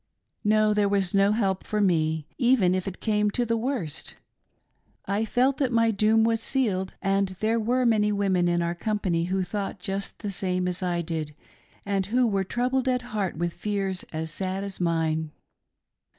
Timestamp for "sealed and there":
6.41-7.59